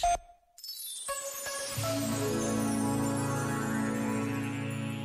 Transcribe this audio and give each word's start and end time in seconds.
10. 0.00 0.26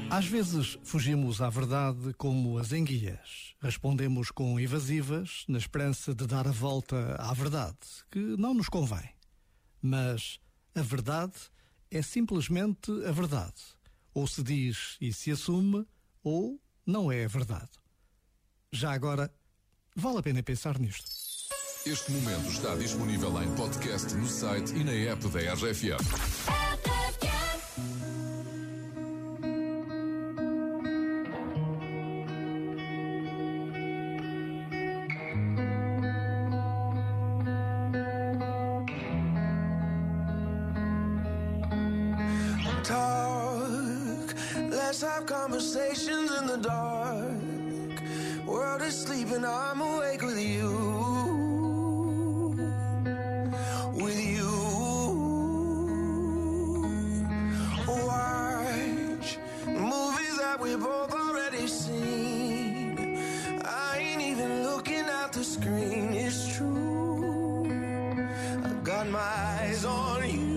Às 0.10 0.26
vezes 0.26 0.78
fugimos 0.84 1.42
à 1.42 1.50
verdade 1.50 2.14
como 2.18 2.58
as 2.58 2.72
enguias. 2.74 3.56
Respondemos 3.62 4.30
com 4.32 4.60
evasivas, 4.60 5.46
na 5.48 5.58
esperança 5.58 6.14
de 6.14 6.28
dar 6.28 6.48
a 6.48 6.52
volta 6.52 7.16
à 7.16 7.34
verdade, 7.34 7.78
que 8.10 8.20
não 8.20 8.54
nos 8.54 8.68
convém. 8.68 9.10
Mas 9.82 10.40
a 10.76 10.82
verdade 10.82 11.34
é 11.90 12.02
simplesmente 12.02 12.92
a 13.06 13.12
verdade. 13.12 13.62
Ou 14.14 14.28
se 14.28 14.44
diz 14.44 14.98
e 15.00 15.14
se 15.14 15.32
assume, 15.32 15.86
ou 16.24 16.62
não 16.86 17.12
é 17.12 17.24
a 17.24 17.28
verdade. 17.28 17.72
Já 18.72 18.92
agora, 18.92 19.34
vale 19.96 20.20
a 20.20 20.24
pena 20.24 20.44
pensar 20.44 20.78
nisto. 20.78 21.31
Este 21.84 22.12
momento 22.12 22.48
está 22.48 22.76
disponível 22.76 23.42
em 23.42 23.50
podcast 23.56 24.14
no 24.14 24.28
site 24.28 24.72
e 24.76 24.84
na 24.84 24.92
app 25.12 25.28
da 25.30 25.40
RFM. 25.56 25.98
talk. 42.84 44.36
Let's 44.70 45.02
have 45.02 45.26
conversations 45.26 46.32
in 46.32 46.46
the 46.46 46.58
dark. 46.58 47.42
World 48.46 48.84
is 48.84 48.96
sleeping, 48.96 49.44
I'm 49.44 49.82
awake 49.82 50.22
with 50.22 50.40
you. 50.40 50.91
We 60.62 60.76
both 60.76 61.12
already 61.12 61.66
seen. 61.68 63.18
I 63.66 63.98
ain't 63.98 64.22
even 64.22 64.64
looking 64.64 65.06
at 65.22 65.34
the 65.34 65.44
screen, 65.44 66.14
it's 66.14 66.56
true. 66.56 67.66
I 68.64 68.70
got 68.84 69.08
my 69.08 69.20
eyes 69.20 69.84
on 69.86 70.30
you. 70.30 70.52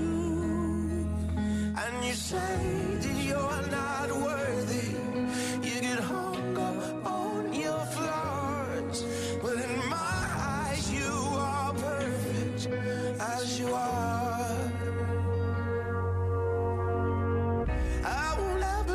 And 1.83 2.05
you 2.05 2.13
say 2.13 2.57
that 3.03 3.25
you're 3.25 3.63
not 3.71 4.04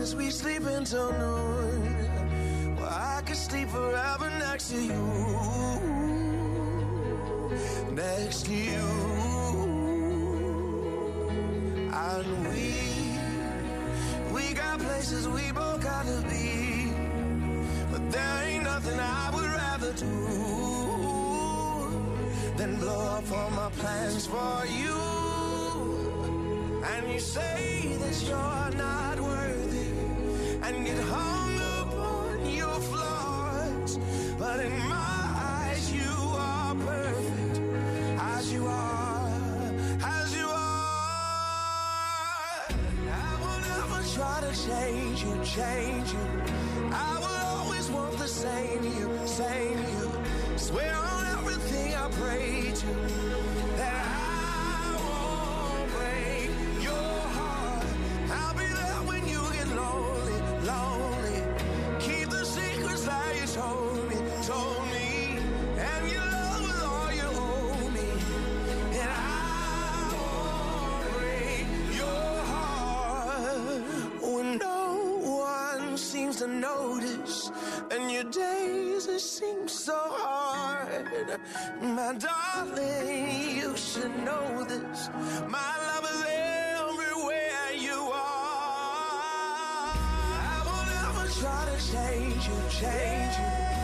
We 0.00 0.30
sleep 0.30 0.64
until 0.64 1.12
noon. 1.12 2.76
Well, 2.76 2.88
I 2.88 3.20
could 3.26 3.36
sleep 3.36 3.68
forever 3.68 4.30
next 4.38 4.70
to 4.70 4.80
you. 4.80 5.02
Next 7.92 8.46
to 8.46 8.54
you. 8.54 8.80
And 11.92 12.48
we, 12.48 12.74
we 14.32 14.54
got 14.54 14.80
places 14.80 15.28
we 15.28 15.52
both 15.52 15.82
gotta 15.82 16.22
be. 16.30 16.94
But 17.92 18.10
there 18.10 18.42
ain't 18.46 18.64
nothing 18.64 18.98
I 18.98 19.30
would 19.34 19.50
rather 19.50 19.92
do 19.92 20.16
than 22.56 22.76
blow 22.76 23.18
up 23.18 23.30
all 23.30 23.50
my 23.50 23.68
plans 23.78 24.26
for 24.26 24.64
you. 24.64 24.98
And 26.84 27.12
you 27.12 27.20
say 27.20 27.98
that 28.00 28.22
you're 28.26 28.70
not 28.78 29.20
worthy 29.20 29.39
and 30.70 30.86
get 30.86 30.98
hung 30.98 31.60
up 31.78 31.92
on 31.94 32.48
your 32.48 32.78
flaws. 32.90 33.98
But 34.38 34.60
in 34.60 34.78
my 34.88 35.22
eyes, 35.58 35.92
you 35.92 36.12
are 36.48 36.74
perfect 36.74 37.60
as 38.18 38.52
you 38.52 38.66
are, 38.66 39.74
as 40.04 40.36
you 40.36 40.46
are. 40.46 41.08
I 43.26 43.32
will 43.42 43.60
never 43.74 44.00
try 44.14 44.36
to 44.46 44.52
change 44.68 45.24
you, 45.24 45.34
change 45.44 46.12
you. 46.12 46.26
I 46.92 47.18
will 47.22 47.40
always 47.56 47.90
want 47.90 48.16
the 48.18 48.28
same 48.28 48.59
notice. 76.60 77.50
And 77.90 78.10
your 78.10 78.24
days 78.24 79.06
it 79.06 79.20
seems 79.20 79.72
so 79.72 79.96
hard. 79.96 81.40
My 81.80 82.14
darling, 82.14 83.56
you 83.56 83.76
should 83.76 84.14
know 84.24 84.64
this. 84.64 85.08
My 85.48 85.72
love 85.88 86.04
is 86.14 86.24
everywhere 86.28 87.72
you 87.76 87.98
are. 88.12 89.92
I 90.52 90.58
will 90.66 90.86
never 90.96 91.26
try 91.40 91.62
to 91.70 91.78
change 91.92 92.46
you, 92.48 92.58
change 92.70 93.36
you. 93.38 93.79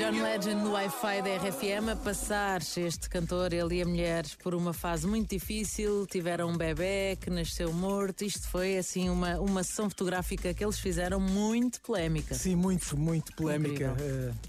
John 0.00 0.22
Legend 0.22 0.54
no 0.64 0.72
Wi-Fi 0.72 1.20
da 1.20 1.36
RFM 1.36 1.90
a 1.92 1.96
passar 1.96 2.62
este 2.62 3.06
cantor, 3.10 3.52
ele 3.52 3.76
e 3.76 3.82
a 3.82 3.84
mulher, 3.86 4.24
por 4.42 4.54
uma 4.54 4.72
fase 4.72 5.06
muito 5.06 5.28
difícil. 5.28 6.06
Tiveram 6.06 6.48
um 6.48 6.56
bebê 6.56 7.18
que 7.20 7.28
nasceu 7.28 7.70
morto. 7.70 8.24
Isto 8.24 8.48
foi 8.48 8.78
assim 8.78 9.10
uma, 9.10 9.38
uma 9.38 9.62
sessão 9.62 9.90
fotográfica 9.90 10.54
que 10.54 10.64
eles 10.64 10.78
fizeram 10.78 11.20
muito 11.20 11.82
polémica. 11.82 12.34
Sim, 12.34 12.56
muito, 12.56 12.96
muito 12.96 13.34
polémica. 13.36 13.94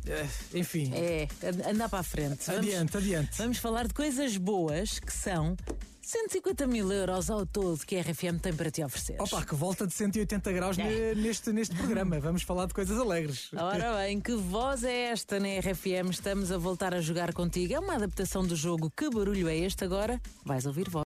Eh, 0.08 0.26
enfim, 0.54 0.90
É, 0.96 1.28
andar 1.70 1.90
para 1.90 2.00
a 2.00 2.04
frente. 2.04 2.46
Vamos- 2.48 2.62
adiante, 2.68 2.96
adiante. 2.98 3.38
Vamos 3.38 3.58
falar 3.58 3.88
de 3.90 3.94
coisas 3.94 4.38
boas 4.38 5.00
que 5.00 5.12
são 5.12 5.58
150 6.12 6.68
mil 6.68 6.92
euros 6.92 7.30
ao 7.30 7.46
todo 7.46 7.78
que 7.86 7.96
a 7.96 8.02
RFM 8.02 8.38
tem 8.42 8.54
para 8.54 8.70
te 8.70 8.84
oferecer. 8.84 9.16
Opa, 9.18 9.46
que 9.46 9.56
volta 9.56 9.88
de 9.88 9.94
180 9.94 10.52
graus 10.52 10.78
É. 10.78 10.84
ne- 10.84 11.16
neste, 11.24 11.54
neste 11.54 11.74
programa. 11.74 12.20
Vamos 12.20 12.44
falar 12.44 12.66
de 12.66 12.74
coisas 12.74 13.00
alegres. 13.00 13.50
Ora 13.54 13.96
bem, 14.04 14.20
que 14.20 14.34
voz 14.36 14.84
é 14.84 15.12
esta 15.12 15.40
na 15.40 15.48
RFM? 15.60 16.10
Estamos 16.12 16.52
a 16.52 16.58
voltar 16.58 16.94
a 16.94 17.00
jogar 17.00 17.34
contigo. 17.34 17.74
É 17.74 17.80
uma 17.80 17.96
adaptação 17.96 18.46
do 18.46 18.58
jogo 18.58 18.92
Que 18.96 19.10
Barulho 19.10 19.48
é 19.48 19.56
Este 19.56 19.86
agora? 19.86 20.20
Vais 20.44 20.66
ouvir 20.66 20.90
voz. 20.90 21.00